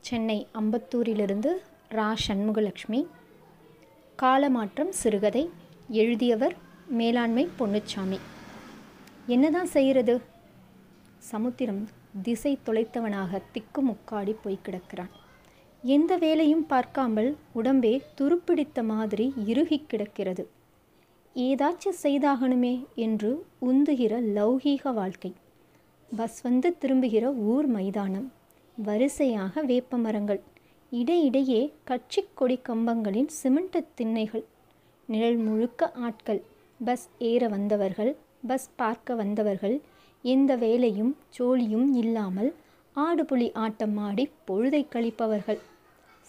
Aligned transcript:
சென்னை 0.00 0.46
அம்பத்தூரிலிருந்து 0.54 1.48
ரா. 1.90 2.14
சண்முகலட்சுமி. 2.28 3.06
காலமாற்றம் 4.16 4.92
சிறுகதை. 4.92 5.50
எழுதியவர் 5.88 6.56
மேலாண்மை 6.86 7.48
பொன்னுச்சாமி. 7.58 8.18
என்னதான் 9.26 9.66
செய்கிறது 9.66 10.20
சமுத்திரம் 11.18 11.88
திசை 12.22 12.58
தொலைத்தவனாக 12.66 13.42
திக்குமுக்காடி 13.54 14.36
போய் 14.42 14.58
கிடக்கிறான். 14.62 15.10
எந்த 15.82 16.16
வேலையும் 16.16 16.66
பார்க்காமல் 16.66 17.36
உடம்பே 17.54 18.00
துருப்பிடித்த 18.20 18.84
மாதிரி 18.84 19.34
இறுகி 19.46 19.84
கிடக்கிறது. 19.88 20.48
ஏதாச்சும் 21.34 21.98
செய்தாகணுமே 22.02 22.84
என்று 22.94 23.46
உந்துகிற 23.66 24.20
லௌகீக 24.34 24.94
வாழ்க்கை. 24.94 25.34
பஸ் 26.16 26.40
வந்து 26.40 26.78
திரும்புகிற 26.78 27.32
ஊர் 27.34 27.66
மைதானம். 27.66 28.32
வரிசையாக 28.84 29.62
வேப்ப 29.62 29.96
மரங்கள் 29.96 30.40
இடையிடையே 30.90 31.72
கட்சி 31.84 32.24
கொடி 32.34 32.60
கம்பங்களின் 32.68 33.26
சிமெண்ட் 33.26 33.76
திண்ணைகள். 33.94 34.44
நிழல் 35.06 35.36
முழுக்க 35.36 35.92
ஆட்கள். 35.92 36.42
பஸ் 36.84 37.08
ஏற 37.18 37.48
வந்தவர்கள் 37.48 38.16
பஸ் 38.46 38.68
பார்க்க 38.76 39.14
வந்தவர்கள். 39.14 39.80
எந்த 40.22 40.56
வேலையும் 40.56 41.16
ஜோலியும் 41.38 41.96
இல்லாமல் 41.96 42.54
ஆடுபுலி 42.96 43.54
ஆட்டம் 43.54 43.96
ஆடி 43.96 44.28
பொழுதை 44.48 44.82
கழிப்பவர்கள். 44.88 45.58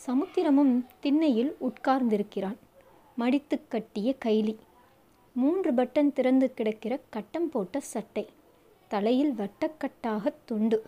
சமுத்திரமும் 0.07 0.85
திண்ணையில் 0.99 1.57
உட்கார்ந்திருக்கிறான் 1.61 2.57
மடித்து 3.15 3.67
கட்டிய 3.67 4.15
கைலி. 4.25 4.55
மூன்று 5.33 5.71
பட்டன் 5.71 6.13
திறந்து 6.13 6.53
கிடக்கிற 6.53 6.99
கட்டம் 7.09 7.49
போட்ட 7.49 7.79
சட்டை. 7.79 8.27
தலையில் 8.87 9.33
வட்டக்கட்டாக 9.33 10.33
துண்டு. 10.45 10.83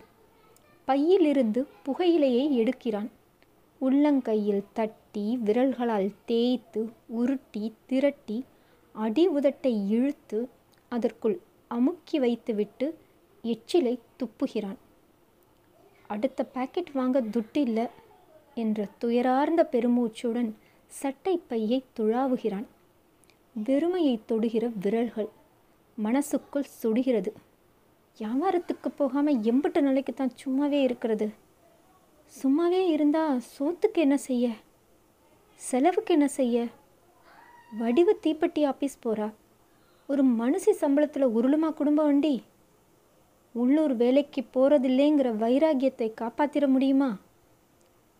பையிலிருந்து 0.90 1.66
புகையிலையை 1.84 2.44
எடுக்கிறான். 2.60 3.08
உள்ளங்கையில் 3.80 4.62
தட்டி 4.72 5.38
விரல்களால் 5.44 6.12
தேய்த்து 6.24 6.88
உருட்டி 7.06 7.74
திரட்டி 7.86 8.44
அடி 8.92 9.28
உதட்டை 9.28 9.88
இழுத்து 9.88 10.48
அதற்குள் 10.88 11.40
அமுக்கி 11.68 12.18
வைத்துவிட்டு 12.18 12.98
எச்சிலை 13.44 13.98
துப்புகிறான். 14.18 14.76
அடுத்த 16.06 16.44
பாக்கெட் 16.44 16.90
வாங்க 16.90 17.20
துட்டில்ல 17.20 17.90
என்ற 18.54 18.86
துயரார்ந்த 19.00 19.64
பெருமூச்சுடன் 19.72 20.50
சட்டை 20.86 21.40
பையை 21.46 21.84
துழாவுகிறான். 21.96 22.66
வெறுமையை 23.64 24.18
தொடுகிற 24.28 24.72
விரல்கள் 24.80 25.28
மனசுக்குள் 25.94 26.72
சுடுகிறது. 26.82 27.32
வியாபாரத்துக்கு 28.20 28.88
போகாமல் 28.96 29.38
எம்பிட்ட 29.38 29.80
நாளைக்கு 29.80 30.12
தான் 30.14 30.32
சும்மாவே 30.42 30.80
இருக்கிறது. 30.82 31.26
சும்மாவே 32.32 32.80
இருந்தால் 32.86 33.40
சோத்துக்கு 33.58 34.00
என்ன 34.06 34.16
செய்ய? 34.16 34.46
செலவுக்கு 35.54 36.12
என்ன 36.12 36.28
செய்ய? 36.28 36.66
வடிவு 37.78 38.18
தீப்பெட்டி 38.22 38.62
ஆஃபீஸ் 38.66 39.00
போகிறா 39.04 39.28
ஒரு 40.06 40.24
மனுஷி 40.24 40.72
சம்பளத்தில் 40.80 41.32
உருளுமா 41.36 41.74
குடும்ப 41.74 42.04
வண்டி? 42.04 42.42
உள்ளூர் 43.52 43.96
வேலைக்கு 43.96 44.42
போகிறதில்லைங்கிற 44.54 45.28
வைராகியத்தை 45.44 46.08
காப்பாற்றிட 46.20 46.68
முடியுமா? 46.68 47.10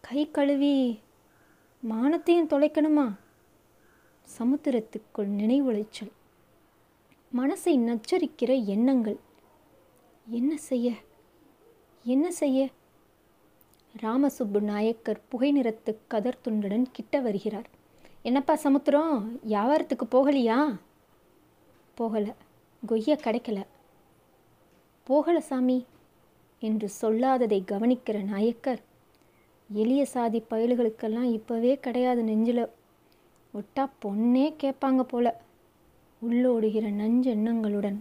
கை 0.00 0.30
கழுவி 0.30 1.00
மானத்தையும் 1.82 2.52
தொலைக்கணுமா? 2.52 3.08
சமுத்திரத்துக்குள் 4.38 5.34
நினைவுளைச்சல். 5.40 6.12
மனசை 7.32 7.74
நச்சரிக்கிற 7.88 8.64
எண்ணங்கள். 8.64 9.18
என்ன 10.30 10.56
செய்ய? 10.56 10.92
என்ன 12.04 12.30
செய்ய? 12.30 12.68
ராமசுப்பு 14.00 14.60
நாயக்கர் 14.60 15.20
புகை 15.28 15.52
நிறத்து 15.52 15.98
கதர் 16.08 16.38
துண்டுடன் 16.44 16.84
கிட்ட 16.92 17.20
வருகிறார். 17.20 17.68
என்னப்பா 18.22 18.54
சமுத்திரம்? 18.54 19.40
வியாபாரத்துக்கு 19.48 20.06
போகலையா? 20.10 20.80
போகலை. 21.98 22.34
கொய்ய 22.88 23.18
கிடைக்கல. 23.24 23.66
போகல 25.04 25.40
சாமி 25.40 25.86
என்று 26.60 26.90
சொல்லாததை 27.02 27.62
கவனிக்கிற 27.64 28.22
நாயக்கர் 28.22 28.80
எளிய 29.72 30.04
சாதி 30.04 30.44
பயல்களுக்கெல்லாம் 30.50 31.40
இப்போவே 31.40 31.74
கிடையாது 31.74 32.22
நெஞ்சில். 32.24 32.68
ஒட்டா 33.52 33.90
பொண்ணே 34.04 34.54
கேட்பாங்க 34.62 35.02
போல. 35.02 35.40
உள்ளோடுகிற 36.30 36.90
நஞ்செண்ணங்களுடன் 36.92 37.98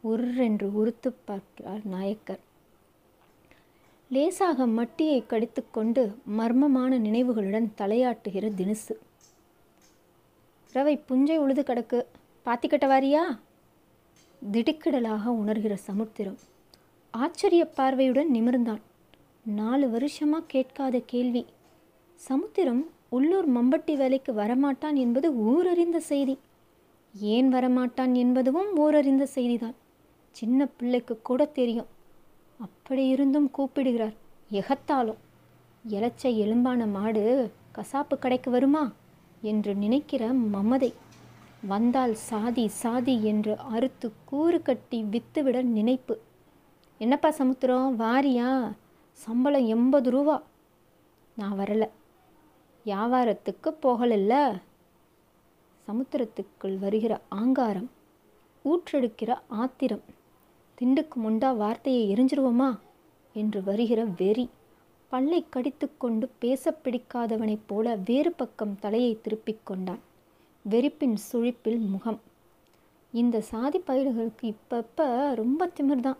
உர்ரென்று 0.00 0.74
உறுத்து 0.74 1.12
பார்க்கிறார் 1.12 1.80
நாயக்கர். 1.84 2.38
லேசாக 4.08 4.66
மட்டியை 4.66 5.26
கடித்துக்கொண்டு 5.26 6.16
மர்மமான 6.38 6.98
நினைவுகளுடன் 6.98 7.68
தலையாட்டுகிற 7.78 8.50
தினுசு. 8.56 8.92
ரவை 10.74 11.00
புஞ்சை 11.08 11.36
உழுது 11.36 11.62
கிடக்கு. 11.62 12.04
பாத்திக்கட்ட 12.44 12.86
வாரியா? 12.86 13.38
திடுக்கிடலாக 14.52 15.30
உணர்கிற 15.30 15.74
சமுத்திரம். 15.74 16.38
ஆச்சரிய 17.10 17.64
பார்வையுடன் 17.64 18.30
நிமிர்ந்தான். 18.32 18.80
நாலு 19.44 19.90
வருஷமாக 19.90 20.44
கேட்காத 20.46 21.02
கேள்வி. 21.06 21.46
சமுத்திரம் 22.14 22.90
உள்ளூர் 23.08 23.50
மம்பட்டி 23.50 23.96
வேலைக்கு 23.96 24.32
வரமாட்டான் 24.32 24.94
என்பது 24.94 25.32
ஊரறிந்த 25.32 25.96
செய்தி. 25.96 26.38
ஏன் 27.14 27.54
வரமாட்டான் 27.54 28.12
என்பதும் 28.12 28.76
ஊரறிந்த 28.76 29.26
செய்திதான். 29.34 29.74
சின்ன 30.30 30.66
பிள்ளைக்கு 30.66 31.20
கூட 31.22 31.44
தெரியும். 31.44 31.86
அப்படி 32.60 33.06
இருந்தும் 33.06 33.50
கூப்பிடுகிறார். 33.50 34.14
எகத்தாலும் 34.50 35.16
இலச்ச 35.88 36.22
எலும்பான 36.22 36.90
மாடு 36.90 37.52
கசாப்பு 37.74 38.18
கடைக்கு 38.18 38.50
வருமா? 38.50 38.92
என்று 39.42 39.74
நினைக்கிற 39.74 40.32
மமதை 40.32 40.94
வந்தால் 41.66 42.14
சாதி 42.14 42.68
சாதி 42.68 43.24
என்று 43.24 43.58
அறுத்து 43.58 44.12
கூறு 44.24 44.62
கட்டி 44.62 45.02
வித்துவிட 45.02 45.62
நினைப்பு. 45.62 46.18
என்னப்பா 46.98 47.30
சமுத்திரம் 47.30 47.98
வாரியா? 47.98 48.72
சம்பளம் 49.12 49.66
எண்பது 49.66 50.10
ரூபா. 50.10 50.42
நான் 51.36 51.58
வரல. 51.58 51.88
வியாபாரத்துக்கு 52.84 53.76
போகலல்ல? 53.82 54.60
சமுத்திரத்துக்குள் 55.86 56.78
வருகிற 56.78 57.20
ஆங்காரம் 57.28 57.90
ஊற்றெடுக்கிற 58.64 59.38
ஆத்திரம். 59.48 60.02
திண்டுக்கு 60.80 61.16
முண்டா 61.24 61.56
வார்த்தையை 61.56 62.14
எரிஞ்சிருவோமா? 62.14 62.78
என்று 63.32 63.62
வருகிற 63.64 64.04
வெறி 64.04 64.50
பல்லை 65.08 65.44
கடித்து 65.48 65.90
கொண்டு 65.96 66.30
பேச 66.38 66.78
பிடிக்காதவனைப் 66.84 67.66
போல 67.66 67.96
வேறு 68.04 68.32
பக்கம் 68.32 68.78
தலையை 68.78 69.18
திருப்பிக் 69.20 69.66
கொண்டான். 69.66 69.98
வெறிப்பின் 70.70 71.16
சுழிப்பில் 71.32 71.88
முகம். 71.88 72.20
இந்த 73.12 73.40
சாதி 73.40 73.78
பயிர்களுக்கு 73.78 74.54
இப்பப்போ 74.54 75.34
ரொம்ப 75.34 75.70
திமிர்தான். 75.80 76.16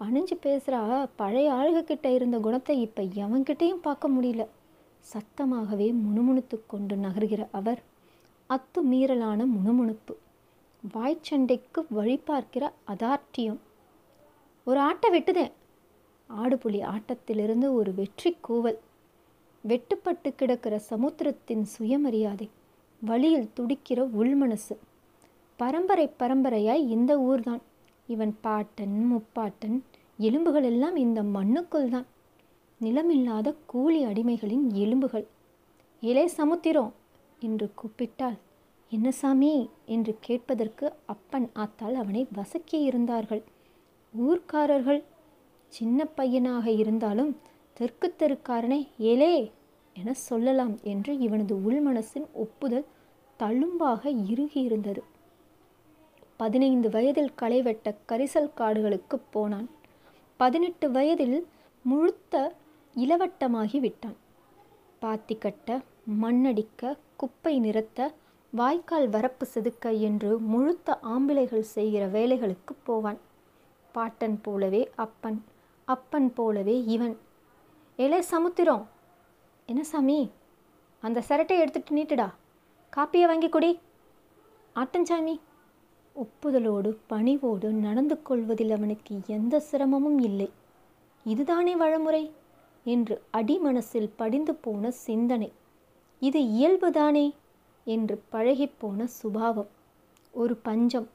பணிஞ்சு 0.00 0.36
பேசுகிறா 0.42 1.08
பழைய 1.16 1.52
ஆளுகக்கிட்ட 1.52 2.14
இருந்த 2.14 2.38
குணத்தை 2.38 2.80
இப்போ 2.80 3.02
எவன்கிட்டையும் 3.02 3.82
பார்க்க 3.82 4.08
முடியல. 4.08 4.46
சத்தமாகவே 5.12 5.94
முணுமுணுத்து 6.06 6.60
கொண்டு 6.66 6.96
நகர்கிற 6.96 7.46
அவர் 7.50 7.82
அத்துமீறலான 8.48 9.46
முணுமுணுப்பு. 9.46 10.16
வாய்ச்சண்டைக்கு 10.94 11.86
வழி 11.90 12.16
பார்க்கிற 12.16 12.72
அதார்த்தியம். 12.84 13.66
ஒரு 14.68 14.80
ஆட்டை 14.80 15.08
வெட்டுதேன் 15.10 15.52
ஆடுபுலி 16.30 16.80
ஆட்டத்திலிருந்து 16.86 17.72
ஒரு 17.72 17.94
வெற்றி 17.94 18.36
கூவல். 18.48 18.78
வெட்டுப்பட்டு 19.68 20.34
கிடக்கிற 20.36 20.78
சமுத்திரத்தின் 20.78 21.62
சுயமரியாதை. 21.62 22.48
வழியில் 23.00 23.50
துடிக்கிற 23.60 24.00
உள்மனசு. 24.18 24.76
பரம்பரை 25.56 26.10
பரம்பரையாய் 26.18 26.88
இந்த 26.88 27.20
ஊர்தான். 27.20 27.62
இவன் 28.06 28.38
பாட்டன் 28.40 28.96
முப்பாட்டன் 29.12 29.80
எலும்புகள் 30.16 30.62
எல்லாம் 30.62 30.96
இந்த 30.96 31.22
மண்ணுக்குள் 31.22 31.88
தான் 31.88 32.06
நிலமில்லாத 32.80 33.54
கூலி 33.66 34.04
அடிமைகளின் 34.04 34.72
எலும்புகள். 34.72 35.26
ஏலே 36.02 36.24
சமுத்திரம் 36.24 36.94
என்று 37.40 37.70
கூப்பிட்டால் 37.74 38.38
என்ன 38.90 39.10
சாமி? 39.10 39.70
என்று 39.86 40.16
கேட்பதற்கு 40.20 40.92
அப்பன் 41.06 41.50
ஆத்தால் 41.54 41.94
அவனை 41.94 42.26
வசக்கியிருந்தார்கள். 42.34 42.82
இருந்தார்கள் 42.82 43.42
ஊர்க்காரர்கள் 44.18 45.02
சின்ன 45.68 46.04
பையனாக 46.04 46.70
இருந்தாலும் 46.70 47.32
தெற்கு 47.72 48.14
தெருக்காரனை 48.18 48.80
ஏலே 48.98 49.50
என 49.94 50.12
சொல்லலாம் 50.12 50.78
என்று 50.82 51.18
இவனது 51.18 51.54
உள்மனசின் 51.56 52.26
ஒப்புதல் 52.32 52.86
தழும்பாக 53.38 54.02
இறுகியிருந்தது. 54.32 55.02
பதினைந்து 56.36 56.90
வயதில் 56.90 57.34
களைவெட்ட 57.34 57.94
கரிசல் 58.08 58.54
காடுகளுக்கு 58.54 59.18
போனான். 59.30 59.68
பதினெட்டு 60.36 60.90
வயதில் 60.90 61.46
முழுத்த 61.84 62.34
இளவட்டமாகி 62.94 63.78
விட்டான். 63.80 64.16
பாத்தி 64.98 65.34
கட்ட 65.34 65.80
மண்ணடிக்க 66.22 66.96
குப்பை 67.16 67.58
நிறுத்த 67.58 68.12
வாய்க்கால் 68.52 69.08
வரப்பு 69.08 69.44
செதுக்க 69.54 70.00
என்று 70.00 70.30
முழுத்த 70.40 70.98
ஆம்பிளைகள் 71.02 71.66
செய்கிற 71.76 72.06
வேலைகளுக்கு 72.06 72.74
போவான். 72.84 73.18
பாட்டன் 73.92 74.40
போலவே 74.40 74.90
அப்பன் 74.96 75.44
அப்பன் 75.84 76.32
போலவே 76.32 76.84
இவன். 76.84 77.18
ஏலே 77.96 78.18
சமுத்திரம் 78.18 78.88
என்ன 79.66 79.84
சாமி? 79.84 80.30
அந்த 81.00 81.22
சரட்டை 81.28 81.58
எடுத்துட்டு 81.58 81.94
நீட்டுடா. 81.94 82.34
காப்பியை 82.96 83.26
வாங்கி 83.26 83.48
கொடி. 83.48 83.78
ஆட்டஞ்சாமி 84.74 85.40
ஒப்புதலோடு 86.14 86.96
பணிவோடு 87.06 87.70
நடந்து 87.70 88.22
கொள்வதில் 88.22 88.70
அவனுக்கு 88.70 89.20
எந்த 89.26 89.60
சிரமமும் 89.60 90.18
இல்லை. 90.18 90.50
இதுதானே 91.24 91.76
வழமுறை? 91.76 92.32
என்று 92.84 93.22
அடிமனசில் 93.32 94.10
படிந்து 94.16 94.54
போன 94.54 94.90
சிந்தனை. 94.90 95.52
இது 96.20 96.40
இயல்புதானே? 96.40 97.34
என்று 97.84 98.22
பழகிப்போன 98.32 99.04
சுபாவம். 99.04 99.68
ஒரு 100.32 100.56
பஞ்சம். 100.56 101.08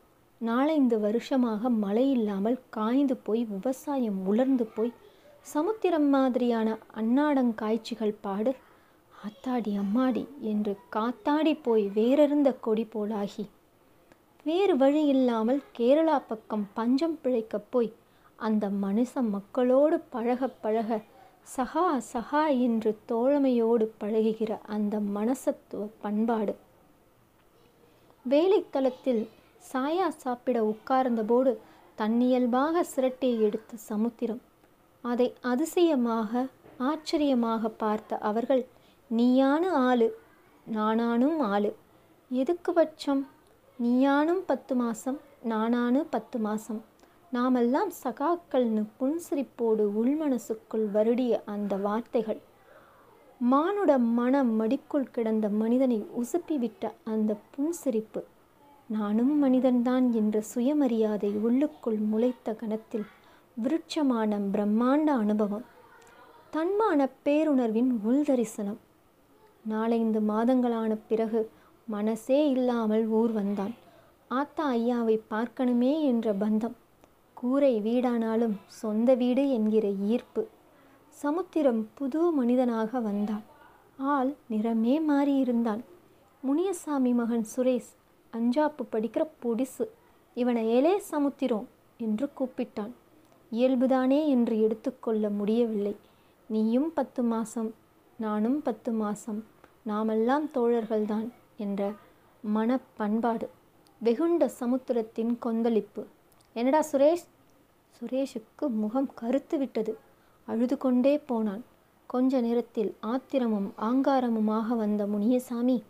நாலைந்து 0.47 0.95
வருஷமாக 0.99 1.69
மழை 1.83 2.05
இல்லாமல் 2.11 2.57
காய்ந்து 2.69 3.15
போய் 3.17 3.43
விவசாயம் 3.45 4.19
உலர்ந்து 4.27 4.65
போய் 4.75 4.93
சமுத்திரம் 5.45 6.07
மாதிரியான 6.09 6.77
அன்னாடங்காய்ச்சிகள் 6.95 8.13
பாடு. 8.21 8.51
ஆத்தாடி 9.23 9.71
அம்மாடி 9.81 10.23
என்று 10.51 10.73
காத்தாடி 10.95 11.53
போய் 11.63 11.85
வேறறிந்த 11.95 12.49
கொடி 12.59 12.85
போலாகி. 12.93 13.45
வேறு 14.43 14.73
வழி 14.77 15.03
இல்லாமல் 15.05 15.61
கேரளா 15.77 16.17
பக்கம் 16.27 16.65
பஞ்சம் 16.73 17.17
பிழைக்கப் 17.23 17.69
போய் 17.69 17.91
அந்த 18.39 18.67
மனுஷ 18.81 19.21
மக்களோடு 19.35 19.97
பழக 20.09 20.47
பழக 20.63 20.99
சகா 21.55 21.85
சகா 22.13 22.41
என்று 22.65 22.91
தோழமையோடு 23.11 23.85
பழகுகிற 24.01 24.51
அந்த 24.75 24.99
மனசத்துவ 25.15 25.87
பண்பாடு. 26.01 26.55
வேலைத்தளத்தில் 28.25 29.23
சாயா 29.71 30.07
சாப்பிட 30.07 30.57
உட்கார்ந்தபோது 30.63 31.57
தன்னியல்பாக 31.95 32.83
சிரட்டி 32.83 33.39
எடுத்த 33.39 33.77
சமுத்திரம். 33.77 34.41
அதை 35.01 35.33
அதிசயமாக 35.41 36.47
ஆச்சரியமாக 36.77 37.69
பார்த்த 37.69 38.17
அவர்கள் 38.17 38.65
நீயானு 39.09 39.69
ஆளு 39.89 40.07
நானானும் 40.71 41.39
ஆளு. 41.39 41.75
எதுக்கு 42.29 42.73
பட்சம் 42.73 43.27
நீயானும் 43.79 44.43
பத்து 44.45 44.75
மாசம் 44.75 45.19
நானானு 45.49 46.01
பத்து 46.09 46.39
மாசம். 46.39 46.81
நாமெல்லாம் 47.31 47.91
சகாக்கள்னு 48.03 48.83
புன்சிரிப்போடு 48.99 49.83
உள்மனசுக்குள் 50.01 50.85
வருடிய 50.93 51.41
அந்த 51.45 51.75
வார்த்தைகள். 51.75 52.41
மானுட 53.39 53.97
மன 53.97 54.43
மடிக்குள் 54.43 55.11
கிடந்த 55.11 55.49
மனிதனை 55.49 56.05
உசுப்பிவிட்ட 56.21 56.91
அந்த 57.03 57.37
புன்சிரிப்பு 57.53 58.21
நானும் 58.93 59.33
மனிதன்தான் 59.43 60.11
என்ற 60.11 60.41
சுயமரியாதை 60.41 61.29
உள்ளுக்குள் 61.29 61.95
முளைத்த 61.95 62.53
கணத்தில் 62.53 63.05
விருட்சமான 63.55 64.39
பிரம்மாண்ட 64.53 65.07
அனுபவம். 65.21 65.63
தன்மான 66.53 67.09
பேருணர்வின் 67.25 67.91
உள்தரிசனம். 68.07 68.79
நாலைந்து 69.65 70.19
மாதங்களான 70.19 70.97
பிறகு 71.07 71.51
மனசே 71.87 72.49
இல்லாமல் 72.49 73.05
ஊர் 73.07 73.31
வந்தான். 73.31 73.73
ஆத்தா 74.27 74.73
ஐயாவை 74.73 75.19
பார்க்கணுமே 75.31 76.01
என்ற 76.01 76.33
பந்தம். 76.33 76.77
கூரை 77.33 77.81
வீடானாலும் 77.81 78.55
சொந்த 78.67 79.15
வீடு 79.15 79.49
என்கிற 79.49 79.89
ஈர்ப்பு. 79.89 80.47
சமுத்திரம் 81.09 81.87
புது 81.93 82.31
மனிதனாக 82.31 82.99
வந்தான். 82.99 83.43
ஆள் 83.97 84.33
நிறமே 84.49 84.95
மாறியிருந்தான். 85.09 85.83
முனியசாமி 86.43 87.13
மகன் 87.13 87.45
சுரேஷ் 87.55 87.93
அஞ்சாப்பு 88.33 88.83
படிக்கிற 88.91 89.27
பொடிசு 89.39 89.91
இவனை 90.33 90.63
ஏலே 90.67 90.97
சமுத்திரம் 90.97 91.67
என்று 91.97 92.29
கூப்பிட்டான். 92.39 92.91
இயல்புதானே 93.51 94.27
என்று 94.27 94.61
எடுத்துக்கொள்ள 94.61 95.29
முடியவில்லை. 95.29 95.95
நீயும் 96.47 96.93
பத்து 96.93 97.23
மாசம் 97.23 97.73
நானும் 98.17 98.61
பத்து 98.61 98.91
மாசம் 98.91 99.45
நாமெல்லாம் 99.81 100.49
தோழர்கள்தான் 100.49 101.29
என்ற 101.57 101.91
மனப்பண்பாடு 102.55 103.47
வெகுண்ட 103.97 104.51
சமுத்திரத்தின் 104.59 105.39
கொந்தளிப்பு. 105.39 106.05
என்னடா 106.53 106.85
சுரேஷ்? 106.91 107.25
சுரேஷுக்கு 107.99 108.67
முகம் 108.69 109.13
கருத்து 109.13 109.57
விட்டது. 109.57 109.97
அழுது 110.45 110.77
கொண்டே 110.77 111.17
போனான். 111.17 111.63
கொஞ்ச 112.05 112.41
நேரத்தில் 112.41 112.95
ஆத்திரமும் 112.99 113.73
ஆங்காரமுமாக 113.81 114.75
வந்த 114.77 115.05
முனியசாமி 115.05 115.83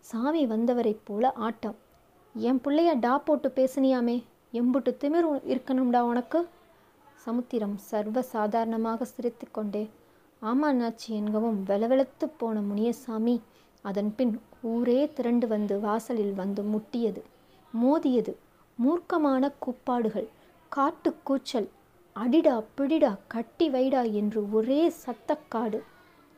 சாமி 0.00 0.46
வந்தவரைப் 0.46 1.04
போல 1.04 1.32
ஆட்டம். 1.32 1.74
என் 2.46 2.58
பிள்ளைய 2.64 2.90
டா 2.94 3.18
போட்டு 3.18 3.48
பேசுனியாமே 3.48 4.14
எம்புட்டு 4.52 4.90
திமிர் 5.02 5.26
இருக்கணும்டா 5.44 6.00
உனக்கு? 6.00 6.40
சமுத்திரம் 7.14 7.76
சர்வ 7.76 8.22
சாதாரணமாக 8.22 9.04
சிரித்து 9.04 9.46
கொண்டே 9.50 9.82
ஆமா 10.42 10.68
நாச்சி 10.72 11.08
என்கவும் 11.10 11.58
வெலவெலத்து 11.62 12.26
போன 12.36 12.60
முனியசாமி 12.60 13.36
அதன் 13.84 14.14
பின் 14.16 14.34
ஊரே 14.62 15.00
திரண்டு 15.12 15.46
வந்து 15.46 15.80
வாசலில் 15.80 16.34
வந்து 16.34 16.62
முட்டியது 16.62 17.22
மோதியது 17.74 18.34
மூர்க்கமான 18.78 19.52
கூப்பாடுகள் 19.66 20.28
காட்டு 20.72 21.12
கூச்சல் 21.22 21.68
அடிடா 22.16 22.56
பிடிடா 22.76 23.12
கட்டி 23.28 23.68
வைடா 23.70 24.12
என்று 24.12 24.50
ஒரே 24.50 24.82
சத்தக்காடு. 25.04 25.80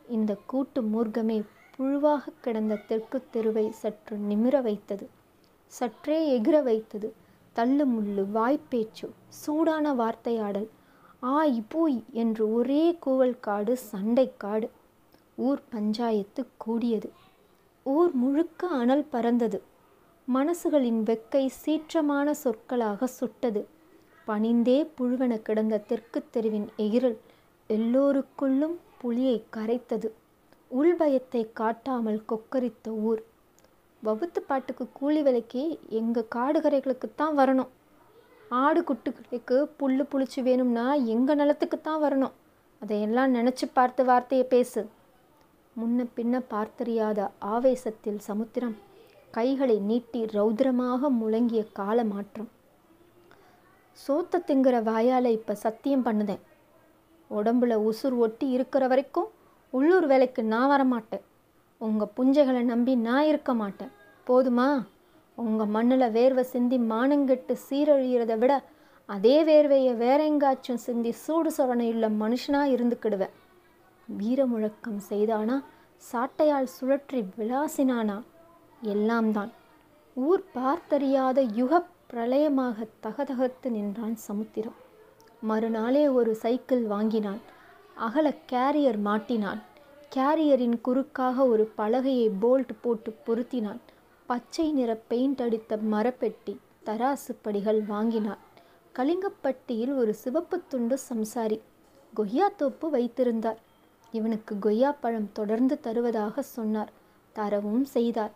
இந்த 0.08 0.34
கூட்டு 0.46 0.82
மூர்க்கமே 0.82 1.38
புழுவாக 1.74 2.32
கிடந்த 2.40 2.82
தெற்கு 2.88 3.20
தெருவை 3.30 3.70
சற்று 3.70 4.16
நிமிர 4.16 4.56
வைத்தது. 4.62 5.06
சற்றே 5.78 6.18
எகிர 6.36 6.56
வைத்தது. 6.62 7.08
தள்ளு 7.56 7.84
முள்ளு 7.86 8.24
வாய்ப்பேச்சு 8.36 9.06
சூடான 9.40 9.92
வார்த்தையாடல். 9.94 10.68
ஆய் 11.20 11.58
பூய் 11.68 11.98
என்று 12.12 12.44
ஒரே 12.52 12.84
கூவல் 13.06 13.36
காடு 13.40 13.74
சண்டை 13.90 14.26
காடு 14.36 14.68
ஊர் 15.48 15.62
பஞ்சாயத்து 15.70 16.42
கூடியது. 16.56 17.08
ஊர் 17.86 18.12
முழுக்க 18.12 18.68
அனல் 18.80 19.06
பறந்தது. 19.12 19.58
மனசுகளின் 20.28 21.00
வெக்கை 21.08 21.44
சீற்றமான 21.64 22.30
சொற்களாக 22.44 23.06
சுட்டது. 23.18 23.62
பணிந்தே 24.26 24.78
புழுவென 24.98 25.34
கிடந்த 25.42 25.78
தெற்கு 25.90 26.20
தெருவின் 26.30 26.68
எகிரல் 26.76 27.18
எல்லோருக்குள்ளும் 27.68 28.76
புலியை 29.00 29.38
கரைத்தது. 29.56 30.08
உள்பயத்தை 30.70 31.42
காட்டாமல் 31.52 32.20
கொக்கரித்த 32.28 32.88
ஊர் 33.08 33.22
வகுத்து 34.02 34.40
பாட்டுக்கு 34.42 34.84
கூலி 34.92 35.22
விலைக்கு 35.22 35.62
எங்கள் 36.00 36.30
காடுகரைகளுக்குத்தான் 36.34 37.34
வரணும். 37.40 37.70
ஆடு 38.48 38.80
குட்டுகளுக்கு 38.80 39.56
புல் 39.80 40.06
புளிச்சு 40.12 40.40
வேணும்னா 40.42 40.86
எங்கள் 41.14 41.38
நிலத்துக்கு 41.40 41.80
தான் 41.80 42.02
வரணும். 42.04 42.36
அதையெல்லாம் 42.82 43.34
நினச்சி 43.34 43.66
பார்த்து 43.72 44.04
வார்த்தையை 44.04 44.46
பேசு. 44.46 44.82
முன்ன 45.80 46.06
பின்ன 46.16 46.40
பார்த்தறியாத 46.52 47.28
ஆவேசத்தில் 47.54 48.20
சமுத்திரம் 48.28 48.76
கைகளை 49.36 49.76
நீட்டி 49.90 50.20
ரௌத்ரமாக 50.24 51.10
முழங்கிய 51.20 51.62
கால 51.72 52.04
மாற்றம். 52.04 52.50
சோத்த 54.06 54.42
திங்கிற 54.48 54.76
வாயால் 54.82 55.34
இப்போ 55.38 55.54
சத்தியம் 55.54 56.06
பண்ணுதேன். 56.06 56.42
உடம்புல 57.30 57.74
உசுர் 57.88 58.16
ஒட்டி 58.24 58.48
இருக்கிற 58.50 58.84
வரைக்கும் 58.86 59.28
உள்ளூர் 59.70 60.06
வேலைக்கு 60.06 60.42
நான் 60.44 60.70
வரமாட்டேன். 60.74 61.24
உங்கள் 61.80 62.12
புஞ்சைகளை 62.16 62.62
நம்பி 62.62 62.94
நான் 62.94 63.26
இருக்க 63.26 63.54
மாட்டேன். 63.54 63.92
போதுமா? 64.26 64.68
உங்கள் 65.34 65.66
மண்ணில் 65.66 66.12
வேர்வை 66.16 66.40
சிந்தி 66.40 66.78
மானங்கெட்டு 66.78 67.54
சீரழிகிறத 67.68 68.38
விட 68.38 68.54
அதே 69.08 69.36
வேர்வையை 69.44 69.96
வேற 69.96 70.18
எங்காச்சும் 70.24 70.82
சிந்தி 70.86 71.12
சூடு 71.12 71.50
சொரணையுள்ள 71.58 72.08
மனுஷனாக 72.22 72.74
இருந்துக்கிடுவேன் 72.74 73.32
வீர 74.06 74.46
முழக்கம் 74.46 75.00
செய்தானா? 75.08 75.56
சாட்டையால் 76.12 76.68
சுழற்றி 76.76 77.20
விளாசினானா? 77.38 78.18
எல்லாம் 78.82 79.32
தான் 79.32 79.50
ஊர் 80.14 80.44
பார்த்தறியாத 80.54 81.40
யுக 81.54 81.82
பிரளயமாக 82.06 82.86
தகதகத்து 83.02 83.70
நின்றான் 83.70 84.16
சமுத்திரம். 84.16 84.78
மறுநாளே 85.42 86.08
ஒரு 86.08 86.34
சைக்கிள் 86.34 86.84
வாங்கினான். 86.84 87.40
அகல 87.94 88.32
கேரியர் 88.52 89.00
மாட்டினான். 89.04 89.60
கேரியரின் 90.16 90.80
குறுக்காக 90.80 91.46
ஒரு 91.46 91.72
பலகையை 91.78 92.30
போல்ட் 92.40 92.68
போட்டு 92.80 93.16
பொருத்தினான். 93.26 93.78
பச்சை 94.26 94.72
நிற 94.72 94.94
பெயிண்ட் 95.08 95.40
அடித்த 95.40 95.76
மரப்பெட்டி 95.76 96.56
தராசு 96.86 97.32
படிகள் 97.42 97.82
வாங்கினான். 97.82 98.38
கலிங்கப்பட்டியில் 98.94 99.96
ஒரு 99.96 100.14
சிவப்பு 100.14 100.62
துண்டு 100.68 100.98
சம்சாரி 101.08 101.60
கொய்யா 102.14 102.50
தோப்பு 102.56 102.90
வைத்திருந்தார். 102.90 103.58
இவனுக்கு 104.12 104.54
கொய்யாப்பழம் 104.54 105.28
தொடர்ந்து 105.32 105.80
தருவதாக 105.80 106.42
சொன்னார். 106.42 106.92
தரவும் 107.32 107.84
செய்தார். 107.84 108.32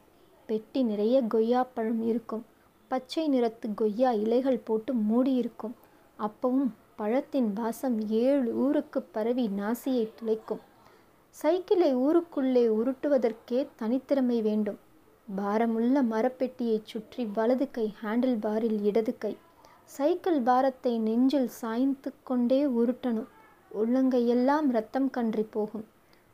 பெட்டி 0.46 0.82
நிறைய 0.82 1.22
கொய்யாப்பழம் 1.22 2.06
இருக்கும். 2.06 2.44
பச்சை 2.88 3.28
நிறத்து 3.28 3.74
கொய்யா 3.74 4.12
இலைகள் 4.12 4.64
போட்டு 4.64 4.92
மூடியிருக்கும். 4.92 5.74
அப்பவும் 6.18 6.68
பழத்தின் 6.96 7.52
வாசம் 7.52 8.08
ஏழு 8.08 8.52
ஊருக்கு 8.54 9.02
பரவி 9.02 9.50
நாசியை 9.56 10.08
துளைக்கும். 10.14 10.62
சைக்கிளை 11.40 11.94
ஊருக்குள்ளே 11.94 12.68
உருட்டுவதற்கே 12.68 13.60
தனித்திறமை 13.80 14.42
வேண்டும். 14.42 14.78
பாரமுள்ள 15.36 16.02
மரப்பெட்டியை 16.02 16.80
சுற்றி 16.84 17.24
வலது 17.24 17.70
கை 17.70 17.94
ஹேண்டில் 18.02 18.36
பாரில் 18.40 18.78
இடது 18.82 19.18
கை. 19.18 19.36
சைக்கிள் 19.84 20.40
பாரத்தை 20.40 20.98
நெஞ்சில் 20.98 21.48
சாய்ந்து 21.60 22.10
கொண்டே 22.22 22.60
உருட்டணும். 22.64 23.30
உள்ளங்கையெல்லாம் 23.70 24.68
ரத்தம் 24.68 25.10
கன்றி 25.10 25.42
போகும். 25.42 25.84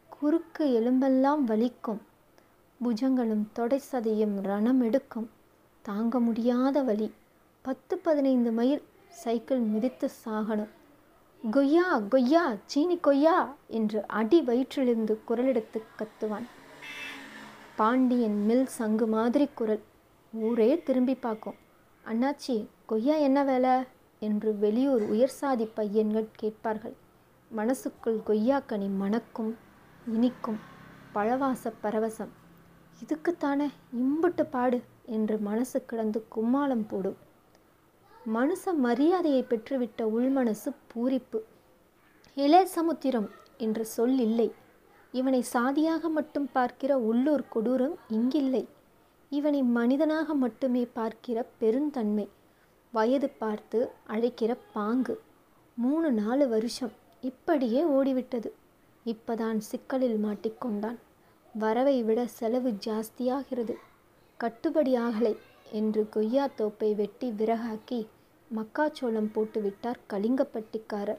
குறுக்கு 0.08 0.64
எலும்பெல்லாம் 0.80 1.42
வலிக்கும். 1.46 2.00
புஜங்களும் 2.80 3.46
தொடை 3.52 3.80
சதையும் 3.92 4.36
ரணம் 4.42 4.82
எடுக்கும். 4.82 5.28
தாங்க 5.82 6.20
முடியாத 6.20 6.82
வலி. 6.82 7.12
பத்து 7.62 7.98
பதினைந்து 7.98 8.52
மைல் 8.52 8.82
சைக்கிள் 9.08 9.58
மிதித்து 9.58 10.08
சாகணும். 10.24 10.70
கொய்யா 11.42 11.98
கொய்யா 11.98 12.54
சீனி 12.66 12.96
கொய்யா 12.96 13.56
என்று 13.66 14.06
அடி 14.06 14.42
வயிற்றிலிருந்து 14.42 15.18
குரலெடுத்து 15.28 15.82
கத்துவான். 15.98 16.46
பாண்டியன் 17.76 18.44
மில் 18.44 18.66
சங்கு 18.66 19.06
மாதிரி 19.06 19.48
குரல். 19.54 19.82
ஊரே 20.32 20.82
திரும்பி 20.82 21.14
பார்க்கும். 21.14 21.54
அண்ணாச்சி 22.04 22.66
கொய்யா 22.86 23.14
என்ன 23.14 23.44
வேலை? 23.44 23.70
என்று 24.18 24.54
வெளியூர் 24.54 25.02
உயர்சாதி 25.12 25.68
பையன்கள் 25.74 26.28
கேட்பார்கள். 26.32 26.94
மனசுக்குள் 27.56 28.20
கொய்யாக்கனி 28.26 28.88
மணக்கும் 28.96 29.56
இனிக்கும் 30.06 30.58
பழவாச 31.14 31.72
பரவசம். 31.82 32.32
இதுக்குத்தானே 33.04 33.70
இம்புட்டு 33.96 34.42
பாடு 34.42 34.82
என்று 35.04 35.38
மனசு 35.38 35.84
கிடந்து 35.84 36.26
கும்மாளம் 36.36 36.88
போடும். 36.88 37.16
மனுஷ 38.32 38.74
மரியாதையை 38.76 39.42
பெற்றுவிட்ட 39.42 40.02
உள்மனசு 40.02 40.74
பூரிப்பு. 40.92 41.38
இளைய 42.34 42.66
சமுத்திரம் 42.66 43.30
என்ற 43.58 43.84
சொல் 43.84 44.18
இல்லை. 44.18 44.52
இவனை 45.12 45.42
சாதியாக 45.42 46.08
மட்டும் 46.08 46.48
பார்க்கிற 46.52 46.98
உள்ளூர் 46.98 47.44
கொடூரம் 47.54 47.94
இங்கில்லை. 48.10 48.66
இவனை 49.30 49.62
மனிதனாக 49.62 50.34
மட்டுமே 50.34 50.88
பார்க்கிற 50.92 51.46
பெருந்தன்மை. 51.58 52.28
வயது 52.90 53.28
பார்த்து 53.28 53.90
அழைக்கிற 54.06 54.56
பாங்கு. 54.72 55.20
மூணு 55.74 56.12
நாலு 56.12 56.48
வருஷம். 56.48 56.92
இப்படியே 57.20 57.84
ஓடிவிட்டது. 57.84 58.50
இப்பதான் 59.04 59.58
சிக்கலில் 59.58 60.24
மாட்டிக்கொண்டான். 60.24 60.96
வரவை 61.54 62.02
விட 62.02 62.26
செலவு 62.26 62.70
ஜாஸ்தியாகிறது. 62.86 63.74
கட்டுப்படியாகலை 64.40 65.36
என்று 65.72 66.08
கொய்யா 66.08 66.48
தோப்பை 66.58 66.94
வெட்டி 66.94 67.30
விறகாக்கி 67.30 68.06
மக்காச்சோளம் 68.56 69.30
போட்டு 69.32 69.60
விட்டார் 69.60 69.98
கலிங்கப்பட்டிக்காரர். 70.10 71.18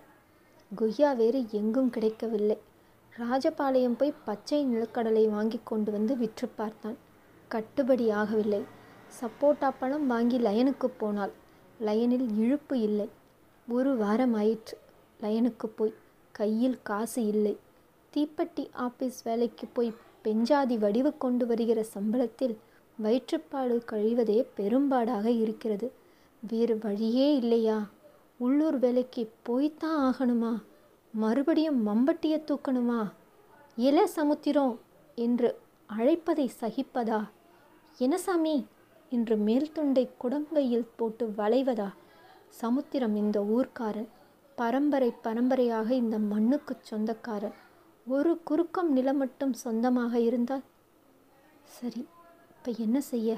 கொய்யா 0.75 1.13
வேறு 1.13 1.45
எங்கும் 1.51 1.89
கிடைக்கவில்லை. 1.89 2.57
ராஜபாளையம் 3.17 3.97
போய் 3.97 4.13
பச்சை 4.25 4.65
நிலக்கடலை 4.65 5.29
வாங்கி 5.29 5.59
கொண்டு 5.63 5.91
வந்து 5.91 6.17
விற்று 6.17 6.47
பார்த்தான். 6.47 6.97
கட்டுப்படி 7.51 8.09
ஆகவில்லை. 8.11 8.61
சப்போட்டா 9.21 9.71
பழம் 9.79 10.07
வாங்கி 10.07 10.39
லயனுக்கு 10.39 10.89
போனாள். 10.89 11.31
லயனில் 11.79 12.38
இழுப்பு 12.38 12.79
இல்லை. 12.79 13.09
ஒரு 13.67 13.97
வாரம் 13.97 14.33
ஆயிற்று. 14.33 14.77
லயனுக்கு 15.21 15.67
போய் 15.67 15.93
கையில் 16.31 16.77
காசு 16.83 17.25
இல்லை. 17.25 17.57
தீப்பெட்டி 18.13 18.69
ஆபீஸ் 18.71 19.23
வேலைக்கு 19.23 19.67
போய் 19.67 19.93
பெஞ்சாதி 20.23 20.77
வடிவு 20.77 21.17
கொண்டு 21.17 21.45
வருகிற 21.45 21.85
சம்பளத்தில் 21.93 22.55
வயிற்றுப்பாடு 22.97 23.83
கழிவதே 23.91 24.45
பெரும்பாடாக 24.57 25.25
இருக்கிறது. 25.25 25.91
வேறு 26.50 26.77
வழியே 26.77 27.36
இல்லையா? 27.36 27.89
உள்ளூர் 28.38 28.79
வேலைக்கு 28.79 29.31
போய்த்தான் 29.43 30.13
ஆகணுமா? 30.13 30.62
மறுபடியும் 31.12 31.88
மம்பட்டியை 31.88 32.41
தூக்கணுமா? 32.41 33.12
இல 33.75 34.07
சமுத்திரம் 34.07 34.79
என்று 35.15 35.60
அழைப்பதை 35.86 36.51
சகிப்பதா? 36.62 37.29
என்ன 37.98 38.17
சாமி? 38.17 38.65
என்று 39.10 39.36
மேல்துண்டை 39.36 40.10
குடங்கையில் 40.24 40.88
போட்டு 40.95 41.33
வளைவதா? 41.38 41.93
சமுத்திரம் 42.50 43.15
இந்த 43.15 43.39
ஊர்க்காரன். 43.41 44.07
பரம்பரை 44.55 45.13
பரம்பரையாக 45.21 45.93
இந்த 45.93 46.19
மண்ணுக்கு 46.19 46.77
சொந்தக்காரன். 46.81 47.53
ஒரு 48.07 48.41
குறுக்கம் 48.43 48.91
நிலம் 48.91 49.17
மட்டும் 49.17 49.53
சொந்தமாக 49.53 50.19
இருந்தால் 50.19 50.62
சரி 51.63 52.07
இப்போ 52.50 52.83
என்ன 52.83 53.01
செய்ய? 53.01 53.38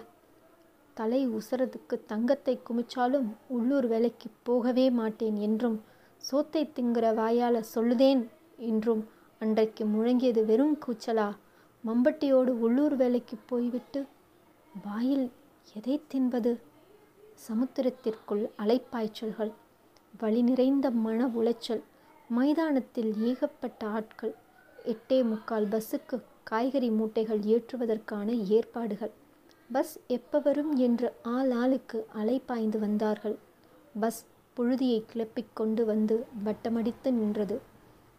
தலை 0.94 1.20
உசரதுக்கு 1.28 1.96
தங்கத்தை 2.06 2.54
குமிச்சாலும் 2.68 3.30
உள்ளூர் 3.48 3.86
வேலைக்கு 3.86 4.28
போகவே 4.44 4.90
மாட்டேன் 4.90 5.38
என்றும் 5.38 5.78
சோத்தை 6.22 6.64
திங்குற 6.76 7.06
வாயால 7.14 7.62
சொல்லுதேன் 7.76 8.22
என்றும் 8.58 9.02
அன்றைக்கு 9.42 9.84
முழங்கியது 9.86 10.42
வெறும் 10.46 10.76
கூச்சலா? 10.86 11.30
மம்பட்டியோடு 11.84 12.52
உள்ளூர் 12.66 12.96
வேலைக்கு 12.96 13.38
போய்விட்டு 13.46 14.02
வாயில் 14.84 15.26
எதை 15.76 15.96
தின்பது? 16.08 16.52
சமுத்திரத்திற்குள் 17.48 18.44
அலைப்பாய்ச்சல்கள் 18.58 19.52
வழி 20.20 20.42
நிறைந்த 20.42 20.88
மன 20.92 21.28
உளைச்சல் 21.36 21.84
மைதானத்தில் 22.30 23.12
ஏகப்பட்ட 23.24 23.88
ஆட்கள் 23.88 24.34
எட்டே 24.86 25.20
முக்கால் 25.24 25.68
பஸ்ஸுக்கு 25.68 26.18
காய்கறி 26.44 26.90
மூட்டைகள் 26.90 27.42
ஏற்றுவதற்கான 27.54 28.30
ஏற்பாடுகள். 28.50 29.14
பஸ் 29.74 29.94
எப்போ 30.08 30.38
வரும் 30.40 30.72
என்று 30.86 31.08
ஆள் 31.36 31.52
ஆளுக்கு 31.62 32.00
அலைப்பாய்ந்து 32.16 32.80
வந்தார்கள். 32.80 33.36
பஸ் 34.00 34.22
புழுதியை 34.58 35.00
கிளப்பிக் 35.12 35.54
கொண்டு 35.54 35.84
வந்து 35.86 36.16
வட்டமடித்து 36.46 37.10
நின்றது. 37.12 37.58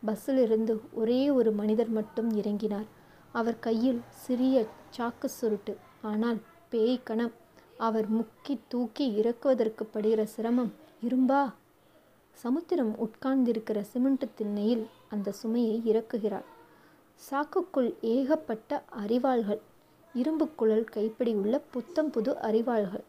பஸ்ஸிலிருந்து 0.03 0.75
ஒரே 0.93 1.21
ஒரு 1.31 1.51
மனிதர் 1.53 1.89
மட்டும் 1.89 2.31
இறங்கினார். 2.37 2.89
அவர் 3.33 3.59
கையில் 3.67 4.01
சிறிய 4.25 4.65
சாக்கு 4.97 5.29
சுருட்டு. 5.41 5.75
ஆனால் 6.03 6.41
பேய் 6.71 6.99
கணம் 7.05 7.35
அவர் 7.79 8.09
முக்கி 8.13 8.57
தூக்கி 8.69 9.07
இறக்குவதற்கு 9.21 9.85
படுகிற 9.85 10.25
சிரமம் 10.25 10.73
இரும்பா? 11.09 11.43
சமுத்திரம் 12.39 12.93
உட்கார்ந்திருக்கிற 12.99 13.81
சிமெண்ட் 13.93 14.27
திண்ணையில் 14.35 14.85
அந்த 15.09 15.33
சுமையை 15.33 15.77
இறக்குகிறார் 15.85 16.49
சாக்குக்குள் 17.21 17.91
ஏகப்பட்ட 18.01 18.83
அரிவாள்கள் 19.03 19.61
இரும்பு 20.15 20.55
குழல் 20.55 20.85
கைப்பிடி 20.85 21.35
உள்ள 21.35 21.59
புத்தம் 21.59 22.11
புது 22.11 22.37
அறிவாள்கள். 22.43 23.05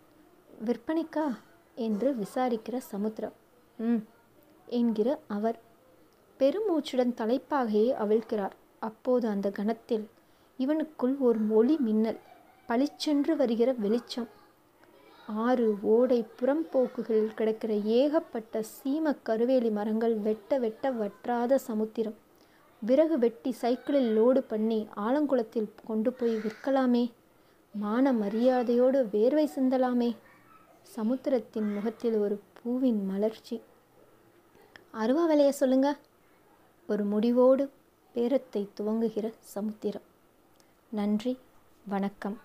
விற்பனைக்கா? 0.65 1.37
என்று 1.75 2.15
விசாரிக்கிற 2.15 2.77
சமுத்திரம். 2.77 3.33
ம் 3.77 3.97
என்கிற 4.65 5.19
அவர். 5.27 5.59
பெருமூச்சுடன் 6.39 7.13
தலைப்பாகையை 7.13 7.91
அவிழ்க்கிறார். 7.91 8.51
அப்போது 8.79 9.27
அந்த 9.27 9.51
கணத்தில் 9.51 10.09
இவனுக்குள் 10.59 11.19
ஒரு 11.19 11.39
ஒளி 11.49 11.77
மின்னல். 11.77 12.17
பளிச்சென்று 12.65 13.35
வருகிற 13.35 13.71
வெளிச்சம். 13.71 14.27
ஆறு 15.27 15.77
ஓடை 15.81 16.25
புறம்போக்குகளில் 16.39 17.33
கிடக்கிற 17.33 17.73
ஏகப்பட்ட 17.73 18.63
சீம 18.63 19.17
கருவேலி 19.23 19.69
மரங்கள் 19.69 20.15
வெட்ட 20.15 20.57
வெட்ட 20.57 20.91
வற்றாத 20.91 21.57
சமுத்திரம். 21.57 22.23
விறகு 22.85 23.19
வெட்டி 23.19 23.51
சைக்கிளில் 23.51 24.21
லோடு 24.21 24.37
பண்ணி 24.37 24.87
ஆலங்குளத்தில் 24.95 25.69
கொண்டு 25.85 26.13
போய் 26.13 26.35
விற்கலாமே. 26.35 27.11
மான 27.71 28.13
மரியாதையோடு 28.13 29.03
வேர்வை 29.03 29.49
சிந்தலாமே. 29.55 30.15
சமுத்திரத்தின் 30.81 31.73
முகத்தில் 31.73 32.13
ஒரு 32.13 32.41
பூவின் 32.53 33.05
மலர்ச்சி. 33.05 33.61
அருவா 34.91 35.31
விலைய 35.31 35.49
சொல்லுங்க. 35.49 35.97
ஒரு 36.87 37.05
முடிவோடு 37.05 37.71
பேரத்தை 38.15 38.69
துவங்குகிற 38.79 39.33
சமுத்திரம். 39.39 40.01
நன்றி. 40.89 41.39
வணக்கம். 41.87 42.44